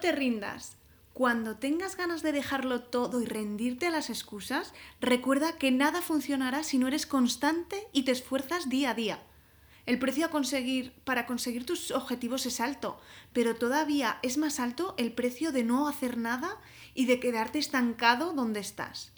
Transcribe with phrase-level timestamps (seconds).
[0.00, 0.76] Te rindas.
[1.14, 6.62] Cuando tengas ganas de dejarlo todo y rendirte a las excusas, recuerda que nada funcionará
[6.64, 9.18] si no eres constante y te esfuerzas día a día.
[9.86, 13.00] El precio a conseguir para conseguir tus objetivos es alto,
[13.32, 16.58] pero todavía es más alto el precio de no hacer nada
[16.94, 19.12] y de quedarte estancado donde estás.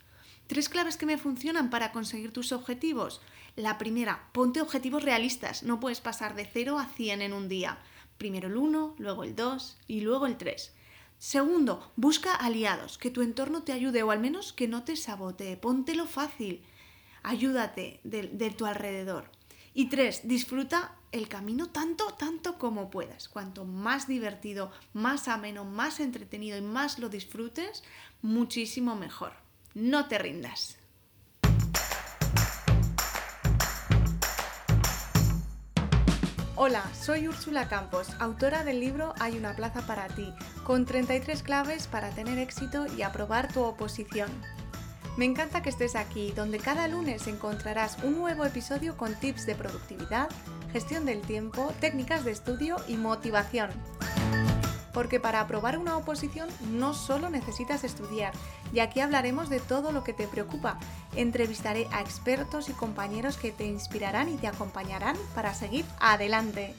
[0.46, 3.20] Tres claves que me funcionan para conseguir tus objetivos.
[3.56, 5.64] La primera, ponte objetivos realistas.
[5.64, 7.78] No puedes pasar de 0 a 100 en un día.
[8.18, 10.74] Primero el 1, luego el 2 y luego el 3.
[11.18, 15.56] Segundo, busca aliados, que tu entorno te ayude o al menos que no te sabotee.
[15.56, 16.62] Póntelo fácil.
[17.22, 19.30] Ayúdate de, de tu alrededor.
[19.74, 23.28] Y tres, disfruta el camino tanto, tanto como puedas.
[23.28, 27.82] Cuanto más divertido, más ameno, más entretenido y más lo disfrutes,
[28.22, 29.32] muchísimo mejor.
[29.74, 30.78] No te rindas.
[36.60, 41.86] Hola, soy Úrsula Campos, autora del libro Hay una plaza para ti, con 33 claves
[41.86, 44.28] para tener éxito y aprobar tu oposición.
[45.16, 49.54] Me encanta que estés aquí, donde cada lunes encontrarás un nuevo episodio con tips de
[49.54, 50.30] productividad,
[50.72, 53.70] gestión del tiempo, técnicas de estudio y motivación
[54.98, 58.32] porque para aprobar una oposición no solo necesitas estudiar,
[58.72, 60.76] y aquí hablaremos de todo lo que te preocupa.
[61.14, 66.74] Entrevistaré a expertos y compañeros que te inspirarán y te acompañarán para seguir adelante.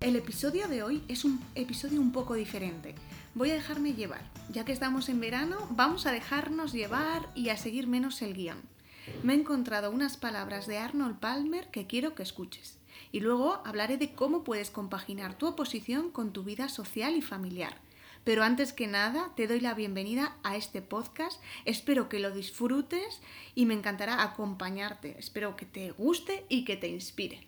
[0.00, 2.94] El episodio de hoy es un episodio un poco diferente.
[3.34, 4.20] Voy a dejarme llevar.
[4.50, 8.75] Ya que estamos en verano, vamos a dejarnos llevar y a seguir menos el guion
[9.22, 12.78] me he encontrado unas palabras de Arnold Palmer que quiero que escuches.
[13.12, 17.80] Y luego hablaré de cómo puedes compaginar tu oposición con tu vida social y familiar.
[18.24, 21.40] Pero antes que nada, te doy la bienvenida a este podcast.
[21.64, 23.20] Espero que lo disfrutes
[23.54, 25.16] y me encantará acompañarte.
[25.18, 27.46] Espero que te guste y que te inspire.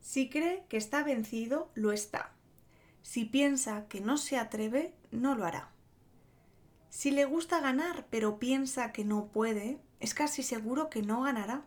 [0.00, 2.32] Si cree que está vencido, lo está.
[3.02, 5.70] Si piensa que no se atreve, no lo hará.
[6.90, 11.64] Si le gusta ganar pero piensa que no puede, es casi seguro que no ganará.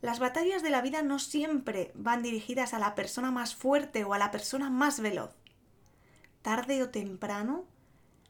[0.00, 4.12] Las batallas de la vida no siempre van dirigidas a la persona más fuerte o
[4.12, 5.34] a la persona más veloz.
[6.42, 7.64] Tarde o temprano,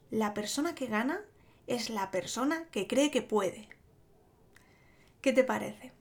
[0.09, 1.21] la persona que gana
[1.67, 3.67] es la persona que cree que puede.
[5.21, 5.91] ¿Qué te parece?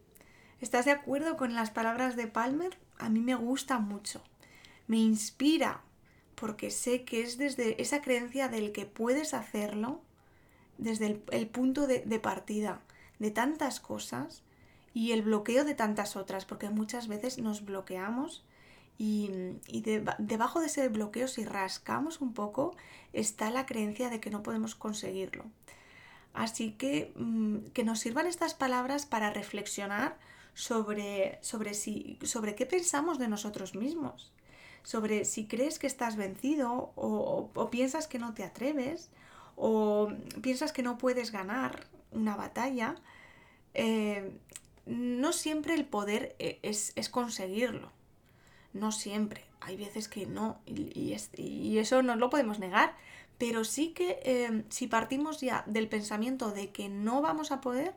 [0.60, 2.78] ¿Estás de acuerdo con las palabras de Palmer?
[2.98, 4.22] A mí me gusta mucho.
[4.86, 5.82] Me inspira
[6.36, 10.03] porque sé que es desde esa creencia del que puedes hacerlo,
[10.78, 12.81] desde el, punto de partida
[13.19, 14.43] de tantas cosas
[14.93, 18.45] y el bloqueo de tantas otras, porque muchas veces nos bloqueamos
[18.97, 19.31] y,
[20.19, 22.77] debajo de ese bloqueo, si rascamos un poco,
[23.13, 25.45] está la creencia de que no podemos conseguirlo.
[26.33, 30.17] Así que mm, que nos sirvan estas palabras para reflexionar
[30.55, 34.33] sobre, sobre, si, sobre qué pensamos de nosotros mismos,
[34.85, 39.11] sobre si crees que estás vencido o, o piensas que no te atreves
[39.57, 40.09] o
[40.43, 42.97] piensas que no puedes ganar una batalla,
[43.75, 44.39] eh,
[44.87, 47.93] no siempre el poder eh, es, conseguirlo.
[48.73, 49.45] No siempre.
[49.61, 51.13] Hay veces que no, y,
[51.79, 52.97] eso no lo podemos negar.
[53.39, 57.95] Pero sí que eh, si partimos ya del pensamiento de que no vamos a poder,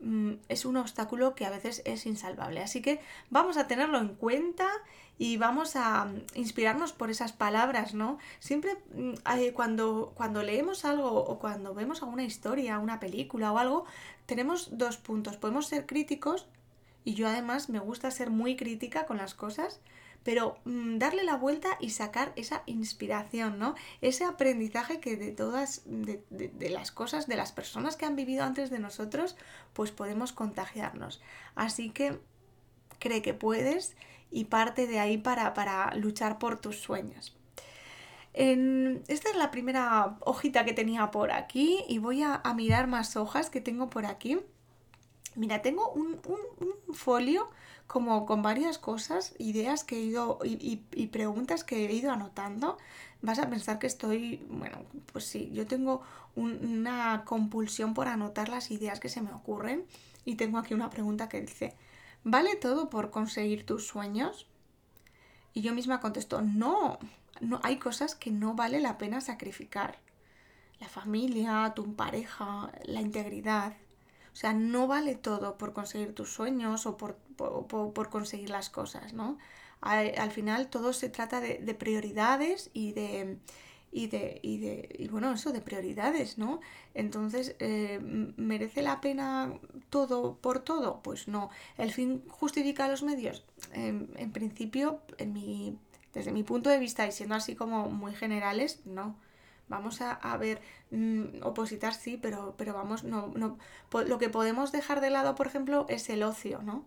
[0.00, 2.60] mm, es un obstáculo que a veces es insalvable.
[2.60, 3.00] Así que
[3.30, 4.68] vamos a tenerlo en cuenta
[5.22, 8.18] y vamos a mm, inspirarnos por esas palabras, ¿no?
[8.40, 13.84] Siempre mm, cuando, cuando leemos algo o cuando vemos alguna historia, una película o algo,
[14.26, 15.36] tenemos dos puntos.
[15.36, 16.48] Podemos ser críticos
[17.04, 19.78] y yo además me gusta ser muy crítica con las cosas,
[20.24, 23.76] pero mm, darle la vuelta y sacar esa inspiración, ¿no?
[24.00, 28.42] Ese aprendizaje que de todas, de, de, las cosas, de las personas que han vivido
[28.42, 29.36] antes de nosotros,
[29.72, 31.22] pues podemos contagiarnos.
[31.54, 32.18] Así que
[32.98, 33.94] cree que puedes
[34.32, 37.36] y parte de ahí para, luchar por tus sueños.
[38.32, 43.50] esta es la primera hojita que tenía por aquí y voy a, mirar más hojas
[43.50, 44.40] que tengo por aquí.
[45.34, 46.20] Mira, tengo un,
[46.92, 47.48] folio
[47.86, 50.76] como con varias cosas, ideas que he ido y,
[51.08, 52.78] preguntas que he ido anotando.
[53.20, 54.78] Vas a pensar que estoy, bueno,
[55.12, 56.02] pues sí, yo tengo
[56.34, 59.84] una compulsión por anotar las ideas que se me ocurren
[60.24, 61.76] y tengo aquí una pregunta que dice,
[62.24, 64.46] ¿Vale todo por conseguir tus sueños?
[65.54, 66.98] Y yo misma contesto, no,
[67.40, 69.98] no, hay cosas que no vale la pena sacrificar.
[70.78, 73.74] La familia, tu pareja, la integridad.
[74.32, 79.12] O sea, no vale todo por conseguir tus sueños o por, por, conseguir las cosas,
[79.12, 79.38] ¿no?
[79.80, 83.38] Al, final todo se trata de, prioridades y de,
[83.92, 86.60] y de, y de y bueno, eso de prioridades, ¿no?
[86.94, 88.00] Entonces, eh,
[88.36, 89.52] ¿merece la pena
[89.90, 91.02] todo por todo?
[91.02, 91.50] Pues no.
[91.76, 93.44] ¿El fin justifica los medios?
[93.74, 95.78] en principio, en mi,
[96.12, 99.16] desde mi punto de vista y siendo así como muy generales, no.
[99.68, 100.60] Vamos a, ver,
[100.90, 103.58] mm, opositar sí, pero, pero vamos, no, no,
[104.06, 106.84] lo que podemos dejar de lado, por ejemplo, es el ocio, ¿no?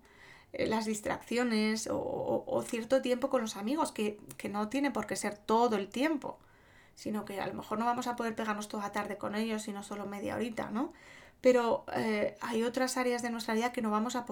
[0.54, 5.16] Eh, las distracciones o, cierto tiempo con los amigos, que, que no tiene por qué
[5.16, 6.38] ser todo el tiempo
[6.96, 9.64] sino que a lo mejor no vamos a poder pegarnos toda la tarde con ellos,
[9.64, 10.94] sino solo media horita, ¿no?
[11.42, 14.26] Pero eh, hay otras áreas de nuestra vida que no vamos a,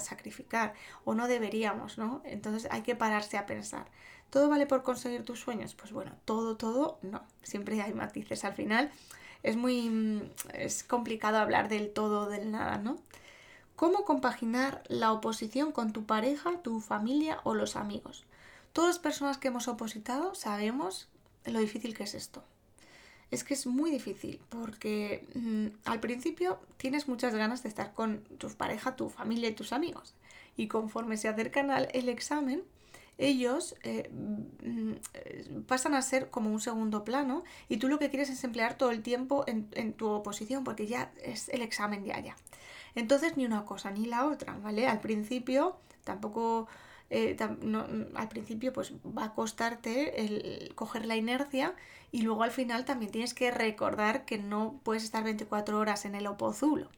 [0.00, 0.74] sacrificar
[1.04, 2.20] o no deberíamos, ¿no?
[2.24, 3.86] Entonces hay que pararse a pensar.
[4.28, 5.74] ¿Todo vale por conseguir tus sueños?
[5.74, 7.22] Pues bueno, todo, todo, no.
[7.42, 8.44] Siempre hay matices.
[8.44, 8.90] Al final
[9.42, 12.98] es muy mm, es complicado hablar del todo, del nada, ¿no?
[13.74, 18.26] ¿Cómo compaginar la oposición con tu pareja, tu familia o los amigos?
[18.72, 21.08] Todas las personas que hemos opositado sabemos
[21.44, 22.44] lo difícil que es esto.
[23.30, 28.22] Es que es muy difícil porque mm, al principio tienes muchas ganas de estar con
[28.38, 30.14] tu pareja, tu familia y tus amigos.
[30.56, 32.64] Y conforme se acercan al el examen,
[33.18, 38.30] ellos eh, mm, pasan a ser como un segundo plano y tú lo que quieres
[38.30, 42.18] es emplear todo el tiempo en, en tu oposición porque ya es el examen ya
[42.18, 42.36] ya.
[42.94, 44.88] Entonces ni una cosa ni la otra, ¿vale?
[44.88, 46.66] Al principio tampoco
[47.10, 47.36] eh,
[48.14, 51.74] al principio pues va a costarte el coger la inercia
[52.12, 56.14] y luego al final también tienes que recordar que no puedes estar 24 horas en
[56.14, 56.88] el opozulo.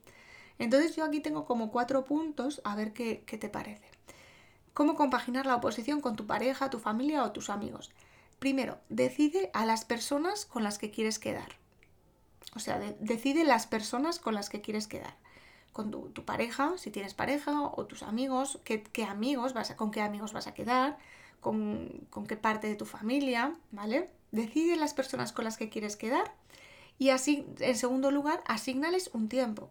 [0.58, 3.86] Entonces yo aquí tengo como cuatro puntos a ver qué, te parece.
[4.74, 7.90] ¿Cómo compaginar la oposición con tu pareja, tu familia o tus amigos?
[8.38, 11.56] Primero, decide a las personas con las que quieres quedar.
[12.54, 15.21] O sea, decide las personas con las que quieres quedar
[15.72, 20.02] con tu, pareja, si tienes pareja, o tus amigos, qué, amigos vas a, con qué
[20.02, 20.98] amigos vas a quedar,
[21.40, 24.10] con, qué parte de tu familia, ¿vale?
[24.30, 26.32] Decide las personas con las que quieres quedar
[26.98, 29.70] y así, en segundo lugar, asignales un tiempo.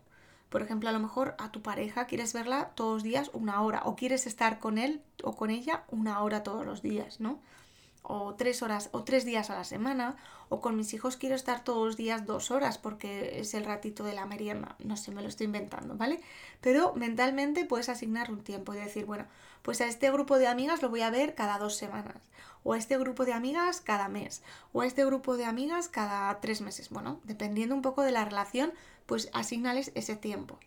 [0.49, 3.83] Por ejemplo, a lo mejor a tu pareja quieres verla todos los días una hora
[3.85, 7.39] o quieres estar con él o con ella una hora todos los días, ¿no?
[8.03, 10.15] O tres horas o tres días a la semana
[10.49, 14.03] o con mis hijos quiero estar todos los días dos horas porque es el ratito
[14.03, 16.19] de la merienda, no sé, me lo estoy inventando, ¿vale?
[16.61, 19.25] Pero mentalmente puedes asignar un tiempo y decir, bueno,
[19.61, 22.29] pues a este grupo de amigas lo voy a ver cada dos semanas
[22.63, 24.43] o a este grupo de amigas cada mes
[24.73, 28.25] o a este grupo de amigas cada tres meses, bueno, dependiendo un poco de la
[28.25, 28.73] relación,
[29.05, 30.59] pues asignales ese tiempo.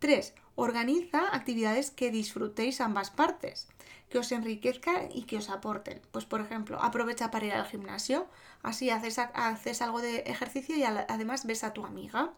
[0.00, 0.34] 3.
[0.56, 3.68] Organiza actividades que disfrutéis ambas partes
[4.10, 6.02] que os enriquezcan y que os aporten.
[6.10, 8.26] Pues por ejemplo, aprovecha para ir al gimnasio,
[8.62, 12.32] así haces, haces algo de ejercicio y además ves a tu amiga.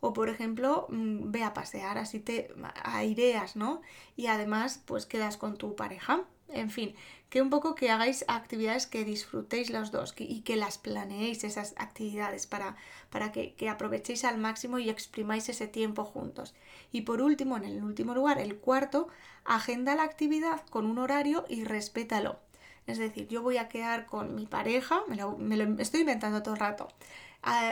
[0.00, 2.54] O por ejemplo, mm, ve a pasear, así te
[2.84, 3.80] aireas, ¿no?
[4.14, 6.24] Y además, pues quedas con tu pareja.
[6.48, 6.94] En fin,
[7.28, 11.74] que un poco que hagáis actividades que disfrutéis los dos y que las planeéis esas
[11.76, 12.76] actividades para,
[13.10, 16.54] para que, que, aprovechéis al máximo y exprimáis ese tiempo juntos.
[16.92, 19.08] Y por último, en el último lugar, el cuarto,
[19.44, 22.38] agenda la actividad con un horario y respétalo.
[22.86, 26.42] Es decir, yo voy a quedar con mi pareja, me lo, me lo estoy inventando
[26.42, 26.88] todo el rato,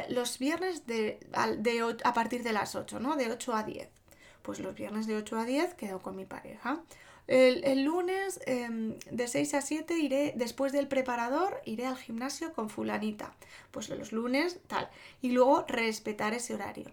[0.09, 1.21] los viernes de,
[1.59, 3.17] de, a partir de las 8, ¿no?
[3.17, 3.88] De 8 a 10.
[4.43, 6.82] Pues los viernes de 8 a 10 quedo con mi pareja.
[7.26, 12.69] El, lunes em, de 6 a 7 iré, después del preparador, iré al gimnasio con
[12.69, 13.35] fulanita.
[13.71, 14.88] Pues los lunes tal.
[15.23, 16.91] Y luego respetar ese horario.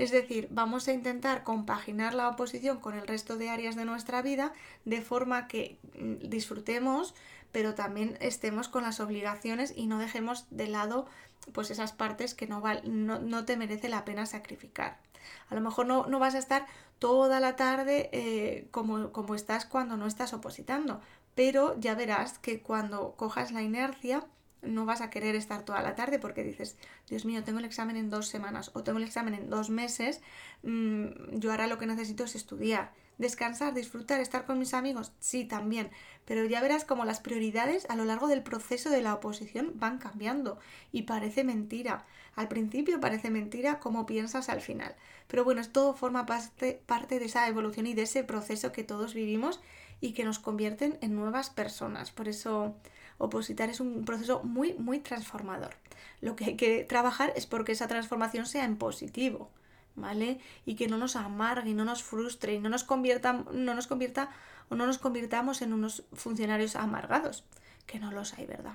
[0.00, 4.22] Es decir, vamos a intentar compaginar la oposición con el resto de áreas de nuestra
[4.22, 4.52] vida
[4.84, 7.14] de forma que mm, disfrutemos,
[7.52, 11.06] pero también estemos con las obligaciones y no dejemos de lado
[11.52, 14.98] pues esas partes que no, no, te merece la pena sacrificar.
[15.48, 16.66] A lo mejor no, no vas a estar
[16.98, 21.00] toda la tarde eh, como, como estás cuando no estás opositando,
[21.34, 24.26] pero ya verás que cuando cojas la inercia
[24.62, 26.76] no vas a querer estar toda la tarde porque dices,
[27.08, 30.20] Dios mío, tengo el examen en dos semanas o tengo el examen en dos meses,
[30.62, 32.92] mm, yo ahora lo que necesito es estudiar.
[33.18, 35.90] Descansar, disfrutar, estar con mis amigos, sí, también.
[36.24, 39.98] Pero ya verás como las prioridades a lo largo del proceso de la oposición van
[39.98, 40.58] cambiando.
[40.90, 42.06] Y parece mentira.
[42.34, 44.96] Al principio parece mentira como piensas al final.
[45.26, 49.12] Pero bueno, todo forma parte, parte de esa evolución y de ese proceso que todos
[49.12, 49.60] vivimos
[50.00, 52.10] y que nos convierten en nuevas personas.
[52.12, 52.74] Por eso
[53.20, 55.74] opositar es un proceso muy, muy transformador.
[56.20, 59.50] Lo que hay que trabajar es porque esa transformación sea en positivo.
[59.96, 60.40] ¿vale?
[60.64, 64.30] Y que no nos amargue, no nos frustre, y no nos convierta, no nos convierta
[64.68, 67.44] o no nos convirtamos en unos funcionarios amargados,
[67.86, 68.74] que no los hay, ¿verdad?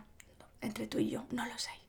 [0.62, 1.80] Entre tú y yo, no los hay.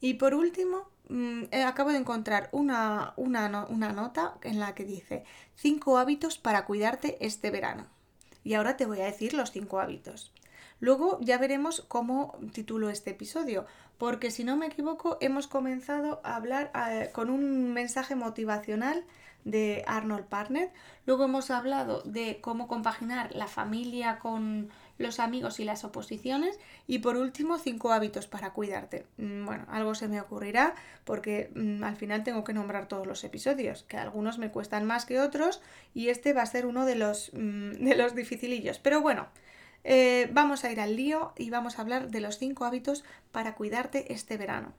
[0.00, 4.84] Y por último, mm, eh, acabo de encontrar una, una, una nota en la que
[4.84, 7.86] dice cinco hábitos para cuidarte este verano.
[8.42, 10.32] Y ahora te voy a decir los cinco hábitos.
[10.80, 13.66] Luego ya veremos cómo titulo este episodio,
[13.98, 16.72] porque si no me equivoco hemos comenzado a hablar
[17.12, 19.04] con un mensaje motivacional
[19.44, 20.72] de Arnold Parnet.
[21.06, 26.58] Luego hemos hablado de cómo compaginar la familia con los amigos y las oposiciones.
[26.86, 29.06] Y por último, cinco hábitos para cuidarte.
[29.16, 33.24] Mm, bueno, algo se me ocurrirá porque mm, al final tengo que nombrar todos los
[33.24, 35.60] episodios, que algunos me cuestan más que otros
[35.94, 38.78] y este va a ser uno de los, mm, de los dificilillos.
[38.78, 39.28] Pero bueno.
[39.84, 43.54] Eh, vamos a ir al lío y vamos a hablar de los cinco hábitos para
[43.54, 44.72] cuidarte este verano.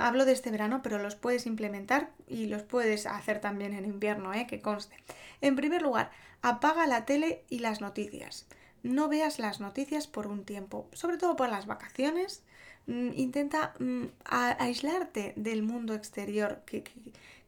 [0.00, 4.34] hablo de este verano, pero los puedes implementar y los puedes hacer también en invierno,
[4.34, 4.46] ¿eh?
[4.48, 4.96] que conste.
[5.40, 6.10] En primer lugar,
[6.42, 8.46] apaga la tele y las noticias
[8.82, 12.42] no veas las noticias por un tiempo, sobre todo por las vacaciones.
[12.86, 16.82] Mm, intenta mm, aislarte del mundo exterior que,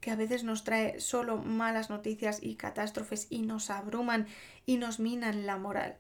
[0.01, 4.27] que, a veces nos trae solo malas noticias y catástrofes y nos abruman
[4.67, 5.97] y nos minan la moral.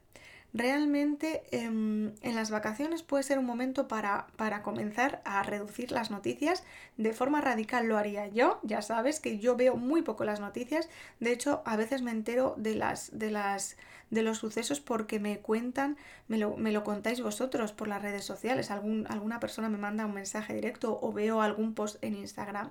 [0.54, 6.10] Realmente em, en las vacaciones puede ser un momento para, para, comenzar a reducir las
[6.10, 6.62] noticias.
[6.98, 8.60] De forma radical lo haría yo.
[8.62, 10.90] Ya sabes que yo veo muy poco las noticias.
[11.20, 13.76] De hecho, a veces me entero de las, de las
[14.12, 15.96] de los sucesos porque me cuentan,
[16.28, 18.70] me lo, me lo contáis vosotros por las redes sociales.
[18.70, 22.70] Algún, alguna persona me manda un mensaje directo o veo algún post en Instagram.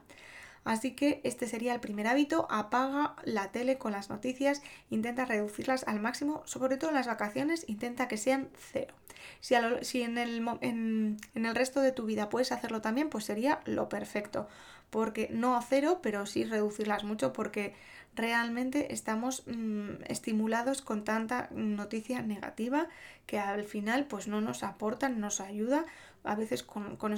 [0.64, 5.88] Así que este sería el primer hábito, apaga la tele con las noticias, intenta reducirlas
[5.88, 8.94] al máximo, sobre todo en las vacaciones, intenta que sean cero.
[9.40, 14.48] Si, en, el, resto de tu vida puedes hacerlo también, pues sería lo perfecto,
[14.92, 17.74] porque no a cero, pero sí reducirlas mucho, porque
[18.16, 22.88] realmente estamos mm, estimulados con tanta noticia negativa
[23.26, 25.86] que al final pues no nos aportan, nos ayuda.
[26.24, 27.14] A veces con, con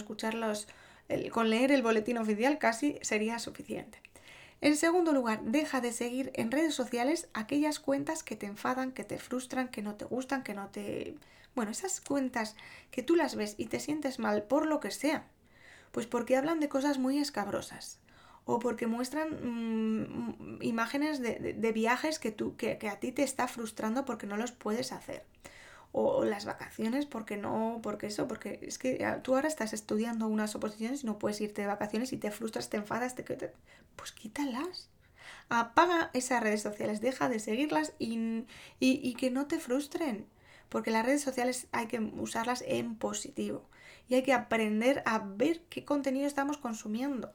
[1.07, 4.01] escucharlos, con leer el boletín oficial casi sería suficiente.
[4.61, 9.03] En segundo lugar, deja de seguir en redes sociales aquellas cuentas que te enfadan, que
[9.03, 11.15] te frustran, que no te gustan, que no te...
[11.53, 12.55] Bueno, esas cuentas
[12.89, 15.27] que tú las ves y te sientes mal por lo que sea.
[15.91, 17.99] Pues porque hablan de cosas muy escabrosas
[18.45, 24.05] o porque muestran mm, imágenes de, viajes que, tú, que, a ti te está frustrando
[24.05, 25.25] porque no los puedes hacer.
[25.93, 30.27] O, las vacaciones porque no, porque eso, porque es que ah, tú ahora estás estudiando
[30.27, 33.23] unas oposiciones y no puedes irte de vacaciones y te frustras, te enfadas, te,
[33.95, 34.89] pues quítalas.
[35.49, 38.45] Apaga esas redes sociales, deja de seguirlas y,
[38.79, 40.27] y que no te frustren.
[40.69, 43.69] Porque las redes sociales hay que usarlas en positivo
[44.09, 47.31] y hay que aprender a ver qué contenido estamos consumiendo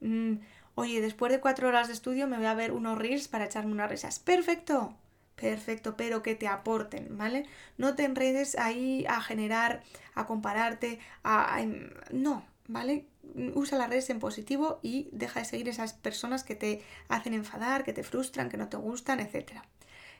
[0.00, 0.34] Mm,
[0.76, 3.72] oye, después de cuatro horas de estudio me voy a ver unos reels para echarme
[3.72, 4.18] unas risas.
[4.18, 4.96] Perfecto,
[5.36, 7.46] perfecto, pero que te aporten, ¿vale?
[7.76, 9.82] No te enredes ahí a generar,
[10.14, 11.64] a compararte, a...
[12.10, 13.06] no, ¿vale?
[13.54, 17.84] Usa las redes en positivo y deja de seguir esas personas que te hacen enfadar,
[17.84, 19.62] que te frustran, que no te gustan, etc.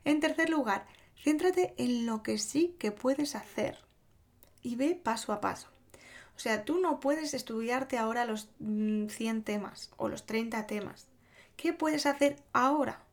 [0.05, 0.87] En tercer lugar,
[1.23, 3.79] céntrate en lo que sí que puedes hacer
[4.63, 5.69] y ve paso a paso.
[6.37, 11.07] O sea, tú no puedes estudiarte ahora los 100 mm, temas o los 30 temas.
[11.57, 13.05] ¿Qué puedes hacer ahora?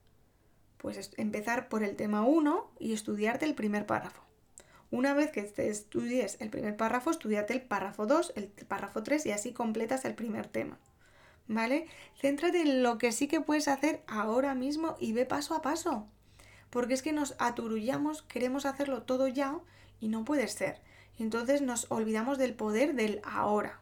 [0.81, 4.23] Pues empezar por el tema 1 y estudiarte el primer párrafo.
[4.89, 9.25] Una vez que te estudies el primer párrafo, estudiate el párrafo 2, el párrafo 3
[9.27, 10.79] y así completas el primer tema.
[11.47, 11.87] ¿Vale?
[12.19, 16.07] Céntrate en lo que sí que puedes hacer ahora mismo y ve paso a paso.
[16.69, 19.59] Porque es que nos aturullamos, queremos hacerlo todo ya
[19.99, 20.81] y no puede ser
[21.21, 23.79] entonces nos olvidamos del poder del ahora.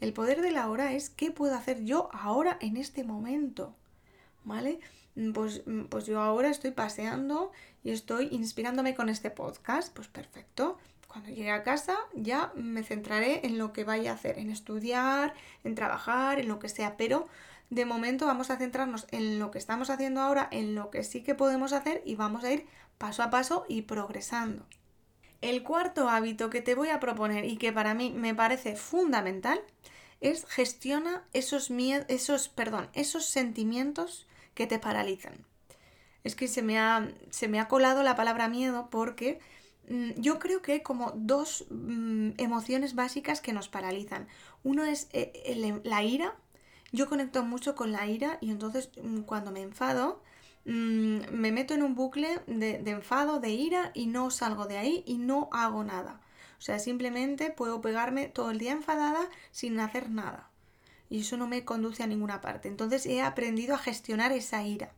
[0.00, 3.76] El poder del ahora es qué puedo hacer yo ahora en este momento.
[4.44, 4.80] ¿Vale?
[5.14, 7.52] Mm, pues, mm, pues yo ahora estoy paseando
[7.82, 9.94] y estoy inspirándome con este podcast.
[9.94, 10.78] Pues perfecto.
[11.08, 15.34] Cuando llegue a casa ya me centraré en lo que vaya a hacer, en estudiar,
[15.64, 16.96] en trabajar, en lo que sea.
[16.96, 17.26] Pero
[17.68, 21.22] de momento vamos a centrarnos en lo que estamos haciendo ahora, en lo que sí
[21.22, 22.66] que podemos hacer y vamos a ir
[22.98, 24.66] paso a paso y progresando.
[25.40, 29.60] El cuarto hábito que te voy a proponer y que para mí me parece fundamental
[30.20, 31.70] es gestiona esos
[32.08, 35.46] esos, perdón, esos sentimientos que te paralizan.
[36.24, 39.40] Es que se me ha, se me ha colado la palabra miedo porque
[39.88, 44.28] mm, yo creo que hay como dos mm, emociones básicas que nos paralizan.
[44.62, 46.36] Uno es eh, la ira.
[46.92, 50.22] Yo conecto mucho con la ira y entonces mm, cuando me enfado,
[50.64, 55.18] me meto en un bucle de, enfado, de ira y no salgo de ahí y
[55.18, 56.20] no hago nada.
[56.58, 60.50] O sea, simplemente puedo pegarme todo el día enfadada sin hacer nada.
[61.10, 62.68] Y eso no me conduce a ninguna parte.
[62.68, 64.92] Entonces he aprendido a gestionar esa ira.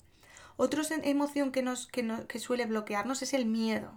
[0.56, 3.92] Otra emoción que, nos, que, que suele bloquearnos es el miedo.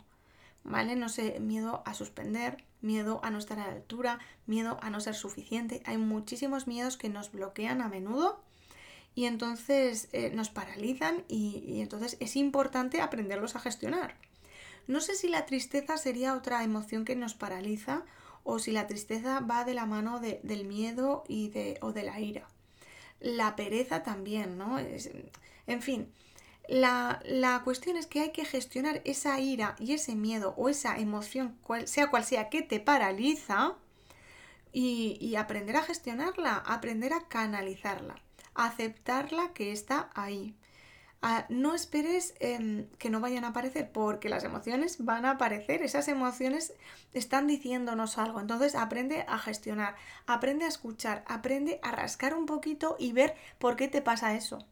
[0.63, 0.95] ¿Vale?
[0.95, 4.17] No sé, miedo a suspender, miedo a no estar a la altura,
[4.47, 5.83] miedo a no ser suficiente.
[5.85, 8.41] Hay muchísimos miedos que nos bloquean a menudo
[9.15, 14.15] y entonces eh, nos paralizan y, entonces es importante aprenderlos a gestionar.
[14.87, 18.03] No sé si la tristeza sería otra emoción que nos paraliza
[18.45, 22.19] o si la tristeza va de la mano del miedo y de, o de la
[22.21, 22.47] ira.
[23.19, 24.77] La pereza también, ¿no?
[24.79, 26.13] en fin,
[26.67, 31.57] la, cuestión es que hay que gestionar esa ira y ese miedo o esa emoción,
[31.85, 33.73] sea cual sea, que te paraliza
[34.71, 38.15] y, y aprender a gestionarla, aprender a canalizarla,
[38.53, 40.55] aceptarla que está ahí.
[41.49, 46.07] No esperes em, que no vayan a aparecer porque las emociones van a aparecer, esas
[46.07, 46.73] emociones
[47.13, 49.95] están diciéndonos algo, entonces aprende a gestionar,
[50.27, 54.65] aprende a escuchar, aprende a rascar un poquito y ver por qué te pasa eso.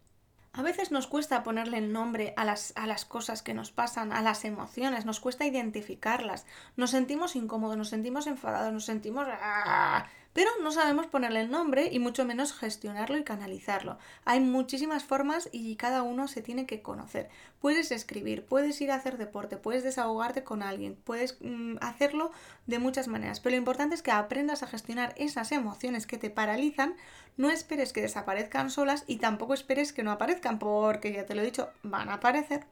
[0.56, 4.22] A veces nos cuesta ponerle nombre a las, a las, cosas que nos pasan, a
[4.22, 6.46] las emociones, nos cuesta identificarlas.
[6.78, 9.28] Nos sentimos incómodos, nos sentimos enfadados, nos sentimos...
[9.28, 10.06] ¡ah!
[10.34, 13.98] Pero no sabemos ponerle el nombre y mucho menos gestionarlo y canalizarlo.
[14.26, 17.30] Hay muchísimas formas y cada uno se tiene que conocer.
[17.60, 22.32] Puedes escribir, puedes ir a hacer deporte, puedes desahogarte con alguien, puedes mm, hacerlo
[22.66, 26.30] de muchas maneras, pero lo importante es que aprendas a gestionar esas emociones que te
[26.30, 26.96] paralizan,
[27.38, 31.42] no esperes que desaparezcan solas y tampoco esperes que no aparezcan, porque ya te lo
[31.42, 32.66] he dicho, van a aparecer.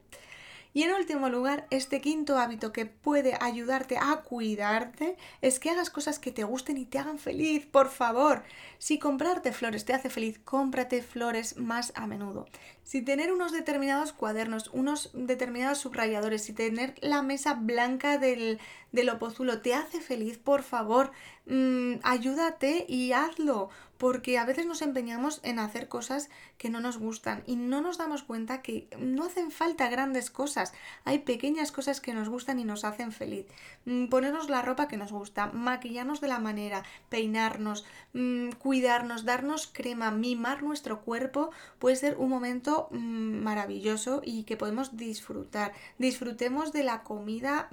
[0.74, 5.90] Y en último lugar, este quinto hábito que puede ayudarte a cuidarte es que hagas
[5.90, 8.42] cosas que te gusten y te hagan feliz, por favor.
[8.78, 12.46] Si comprarte flores te hace feliz, cómprate flores más a menudo.
[12.84, 18.58] Si tener unos determinados cuadernos, unos determinados subrayadores, si tener la mesa blanca del,
[18.92, 21.12] del opozulo te hace feliz, por favor,
[21.46, 23.68] mmm, ayúdate y hazlo
[24.02, 26.28] porque a veces nos empeñamos en hacer cosas
[26.58, 30.72] que no nos gustan y no nos damos cuenta que no hacen falta grandes cosas,
[31.04, 33.46] hay pequeñas cosas que nos gustan y nos hacen feliz.
[33.84, 39.68] Mm, ponernos la ropa que nos gusta, maquillarnos de la manera, peinarnos, mm, cuidarnos, darnos
[39.68, 42.96] crema, mimar nuestro cuerpo puede ser un momento mm,
[43.44, 45.74] maravilloso y que podemos disfrutar.
[45.98, 47.68] Disfrutemos de la comida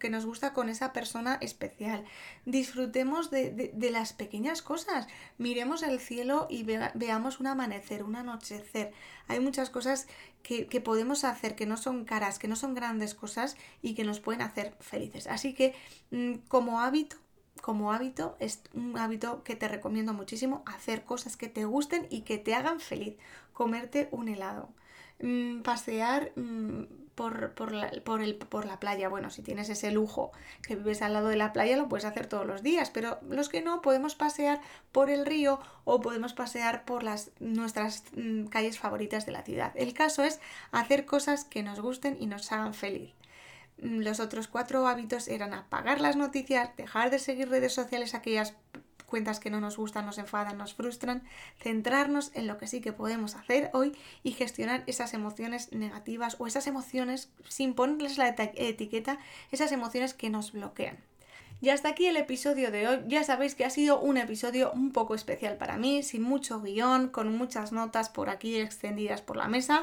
[0.00, 2.04] que nos gusta con esa persona especial.
[2.46, 5.06] Disfrutemos de, de las pequeñas cosas.
[5.38, 8.92] Miremos el cielo y veamos un amanecer, un anochecer.
[9.26, 10.06] Hay muchas cosas
[10.42, 14.20] que, podemos hacer que no son caras, que no son grandes cosas y que nos
[14.20, 15.26] pueden hacer felices.
[15.26, 15.74] Así que
[16.10, 17.16] mm, como hábito,
[17.60, 22.22] como hábito, es un hábito que te recomiendo muchísimo, hacer cosas que te gusten y
[22.22, 23.16] que te hagan feliz.
[23.52, 24.70] Comerte un helado,
[25.20, 26.32] mm, pasear
[27.18, 29.08] mm, por, la, por, el, por la playa.
[29.08, 32.26] Bueno, si tienes ese lujo que vives al lado de la playa, lo puedes hacer
[32.26, 34.60] todos los días, pero los que no, podemos pasear
[34.92, 39.72] por el río o podemos pasear por las, nuestras mm, calles favoritas de la ciudad.
[39.74, 40.40] El caso es
[40.72, 43.14] hacer cosas que nos gusten y nos hagan feliz.
[43.82, 48.54] Mm, los otros cuatro hábitos eran apagar las noticias, dejar de seguir redes sociales aquellas
[49.08, 51.22] cuentas que no nos gustan, nos enfadan, nos frustran,
[51.58, 56.46] centrarnos en lo que sí que podemos hacer hoy y gestionar esas emociones negativas o
[56.46, 59.18] esas emociones, sin ponerles la etiqueta,
[59.50, 60.98] esas emociones que nos bloquean.
[61.60, 63.00] Y hasta aquí el episodio de hoy.
[63.08, 67.08] Ya sabéis que ha sido un episodio un poco especial para mí, sin mucho guion,
[67.08, 69.82] con muchas notas por aquí extendidas por la mesa.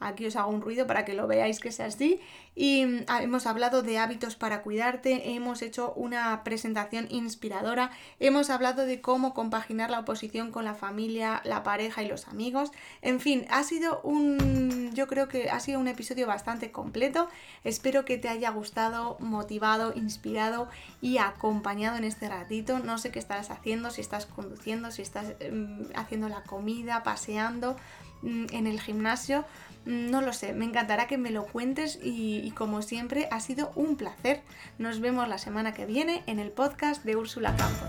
[0.00, 2.20] Aquí os hago un ruido para que lo veáis que sea así.
[2.54, 8.86] Y mm, hemos hablado de hábitos para cuidarte, hemos hecho una presentación inspiradora, hemos hablado
[8.86, 12.70] de cómo compaginar la oposición con la familia, la pareja y los amigos.
[13.02, 17.28] En fin, ha sido un, yo creo que ha sido un episodio bastante completo.
[17.64, 20.68] Espero que te haya gustado, motivado, inspirado
[21.00, 22.78] y acompañado en este ratito.
[22.78, 27.76] No sé qué estarás haciendo, si estás conduciendo, si estás mm, haciendo la comida, paseando
[28.22, 29.44] mm, en el gimnasio.
[29.88, 33.96] No lo sé, me encantará que me lo cuentes y, como siempre ha sido un
[33.96, 34.42] placer.
[34.76, 37.88] Nos vemos la semana que viene en el podcast de Úrsula Campos.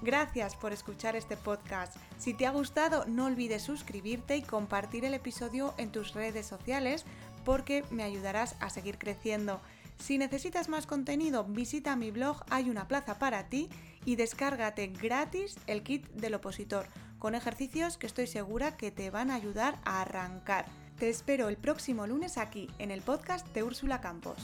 [0.00, 1.94] Gracias por escuchar este podcast.
[2.16, 7.04] Si te ha gustado, no olvides suscribirte y compartir el episodio en tus redes sociales
[7.44, 9.60] porque me ayudarás a seguir creciendo.
[9.98, 13.68] Si necesitas más contenido, visita mi blog Hay una plaza para ti
[14.06, 16.86] y descárgate gratis el kit del opositor
[17.22, 20.66] con ejercicios que estoy segura que te van a ayudar a arrancar.
[20.98, 24.38] Te espero el próximo lunes aquí en el podcast de Úrsula Campos.